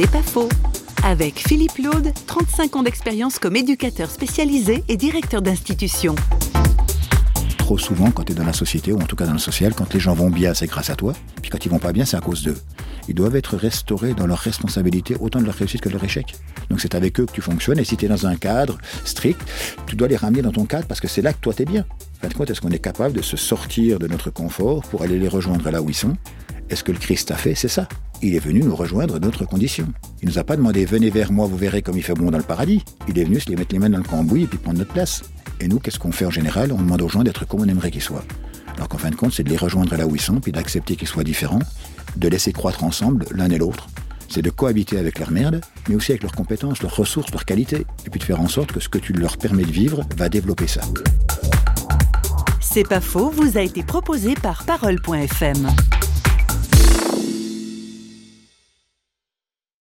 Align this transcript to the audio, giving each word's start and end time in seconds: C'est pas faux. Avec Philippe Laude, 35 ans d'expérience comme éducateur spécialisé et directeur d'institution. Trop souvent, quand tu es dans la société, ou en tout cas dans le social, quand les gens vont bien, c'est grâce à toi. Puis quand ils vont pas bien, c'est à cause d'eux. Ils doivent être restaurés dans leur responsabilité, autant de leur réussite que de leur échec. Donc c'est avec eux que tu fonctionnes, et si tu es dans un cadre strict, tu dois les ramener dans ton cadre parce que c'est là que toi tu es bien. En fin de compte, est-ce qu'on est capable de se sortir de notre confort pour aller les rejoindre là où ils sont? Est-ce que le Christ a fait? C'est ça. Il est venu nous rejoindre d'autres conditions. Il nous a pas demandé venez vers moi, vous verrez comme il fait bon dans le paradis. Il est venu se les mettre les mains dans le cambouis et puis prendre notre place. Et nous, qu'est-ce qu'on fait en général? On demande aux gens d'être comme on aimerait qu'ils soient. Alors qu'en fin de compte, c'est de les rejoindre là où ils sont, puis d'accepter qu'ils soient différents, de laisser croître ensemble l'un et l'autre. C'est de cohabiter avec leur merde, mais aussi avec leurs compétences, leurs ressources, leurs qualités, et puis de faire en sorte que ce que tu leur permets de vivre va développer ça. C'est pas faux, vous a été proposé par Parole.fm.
C'est 0.00 0.12
pas 0.12 0.22
faux. 0.22 0.48
Avec 1.02 1.40
Philippe 1.40 1.76
Laude, 1.78 2.12
35 2.28 2.76
ans 2.76 2.82
d'expérience 2.84 3.40
comme 3.40 3.56
éducateur 3.56 4.12
spécialisé 4.12 4.84
et 4.86 4.96
directeur 4.96 5.42
d'institution. 5.42 6.14
Trop 7.58 7.78
souvent, 7.78 8.12
quand 8.12 8.22
tu 8.22 8.30
es 8.30 8.34
dans 8.36 8.44
la 8.44 8.52
société, 8.52 8.92
ou 8.92 9.00
en 9.00 9.06
tout 9.06 9.16
cas 9.16 9.26
dans 9.26 9.32
le 9.32 9.40
social, 9.40 9.74
quand 9.74 9.92
les 9.92 9.98
gens 9.98 10.14
vont 10.14 10.30
bien, 10.30 10.54
c'est 10.54 10.68
grâce 10.68 10.88
à 10.90 10.94
toi. 10.94 11.14
Puis 11.42 11.50
quand 11.50 11.66
ils 11.66 11.68
vont 11.68 11.80
pas 11.80 11.92
bien, 11.92 12.04
c'est 12.04 12.16
à 12.16 12.20
cause 12.20 12.44
d'eux. 12.44 12.56
Ils 13.08 13.14
doivent 13.16 13.34
être 13.34 13.56
restaurés 13.56 14.14
dans 14.14 14.28
leur 14.28 14.38
responsabilité, 14.38 15.16
autant 15.18 15.40
de 15.40 15.46
leur 15.46 15.56
réussite 15.56 15.80
que 15.80 15.88
de 15.88 15.94
leur 15.94 16.04
échec. 16.04 16.36
Donc 16.70 16.80
c'est 16.80 16.94
avec 16.94 17.18
eux 17.18 17.26
que 17.26 17.32
tu 17.32 17.40
fonctionnes, 17.40 17.80
et 17.80 17.84
si 17.84 17.96
tu 17.96 18.04
es 18.04 18.08
dans 18.08 18.24
un 18.28 18.36
cadre 18.36 18.78
strict, 19.04 19.40
tu 19.88 19.96
dois 19.96 20.06
les 20.06 20.16
ramener 20.16 20.42
dans 20.42 20.52
ton 20.52 20.64
cadre 20.64 20.86
parce 20.86 21.00
que 21.00 21.08
c'est 21.08 21.22
là 21.22 21.32
que 21.32 21.40
toi 21.40 21.52
tu 21.52 21.62
es 21.62 21.64
bien. 21.64 21.84
En 22.18 22.20
fin 22.22 22.28
de 22.28 22.34
compte, 22.34 22.50
est-ce 22.50 22.60
qu'on 22.60 22.70
est 22.70 22.78
capable 22.78 23.16
de 23.16 23.22
se 23.22 23.36
sortir 23.36 23.98
de 23.98 24.06
notre 24.06 24.30
confort 24.30 24.82
pour 24.82 25.02
aller 25.02 25.18
les 25.18 25.26
rejoindre 25.26 25.68
là 25.72 25.82
où 25.82 25.88
ils 25.90 25.96
sont? 25.96 26.16
Est-ce 26.70 26.84
que 26.84 26.92
le 26.92 26.98
Christ 26.98 27.32
a 27.32 27.36
fait? 27.36 27.56
C'est 27.56 27.66
ça. 27.66 27.88
Il 28.20 28.34
est 28.34 28.40
venu 28.40 28.62
nous 28.62 28.74
rejoindre 28.74 29.20
d'autres 29.20 29.44
conditions. 29.44 29.86
Il 30.22 30.28
nous 30.28 30.38
a 30.38 30.44
pas 30.44 30.56
demandé 30.56 30.84
venez 30.84 31.08
vers 31.08 31.30
moi, 31.30 31.46
vous 31.46 31.56
verrez 31.56 31.82
comme 31.82 31.96
il 31.96 32.02
fait 32.02 32.14
bon 32.14 32.32
dans 32.32 32.38
le 32.38 32.44
paradis. 32.44 32.84
Il 33.06 33.16
est 33.16 33.24
venu 33.24 33.38
se 33.38 33.48
les 33.48 33.54
mettre 33.54 33.72
les 33.72 33.78
mains 33.78 33.90
dans 33.90 33.98
le 33.98 34.04
cambouis 34.04 34.42
et 34.42 34.46
puis 34.46 34.58
prendre 34.58 34.78
notre 34.78 34.92
place. 34.92 35.22
Et 35.60 35.68
nous, 35.68 35.78
qu'est-ce 35.78 36.00
qu'on 36.00 36.10
fait 36.10 36.26
en 36.26 36.30
général? 36.30 36.72
On 36.72 36.78
demande 36.78 37.02
aux 37.02 37.08
gens 37.08 37.22
d'être 37.22 37.46
comme 37.46 37.60
on 37.60 37.68
aimerait 37.68 37.92
qu'ils 37.92 38.02
soient. 38.02 38.24
Alors 38.74 38.88
qu'en 38.88 38.98
fin 38.98 39.10
de 39.10 39.14
compte, 39.14 39.32
c'est 39.32 39.44
de 39.44 39.50
les 39.50 39.56
rejoindre 39.56 39.96
là 39.96 40.06
où 40.06 40.16
ils 40.16 40.20
sont, 40.20 40.40
puis 40.40 40.50
d'accepter 40.50 40.96
qu'ils 40.96 41.06
soient 41.06 41.22
différents, 41.22 41.60
de 42.16 42.28
laisser 42.28 42.52
croître 42.52 42.82
ensemble 42.82 43.24
l'un 43.30 43.50
et 43.50 43.58
l'autre. 43.58 43.88
C'est 44.28 44.42
de 44.42 44.50
cohabiter 44.50 44.98
avec 44.98 45.20
leur 45.20 45.30
merde, 45.30 45.60
mais 45.88 45.94
aussi 45.94 46.10
avec 46.10 46.22
leurs 46.22 46.32
compétences, 46.32 46.82
leurs 46.82 46.96
ressources, 46.96 47.30
leurs 47.30 47.44
qualités, 47.44 47.86
et 48.04 48.10
puis 48.10 48.18
de 48.18 48.24
faire 48.24 48.40
en 48.40 48.48
sorte 48.48 48.72
que 48.72 48.80
ce 48.80 48.88
que 48.88 48.98
tu 48.98 49.12
leur 49.12 49.36
permets 49.36 49.64
de 49.64 49.70
vivre 49.70 50.02
va 50.16 50.28
développer 50.28 50.66
ça. 50.66 50.80
C'est 52.60 52.86
pas 52.86 53.00
faux, 53.00 53.30
vous 53.30 53.56
a 53.56 53.62
été 53.62 53.82
proposé 53.82 54.34
par 54.34 54.64
Parole.fm. 54.64 55.68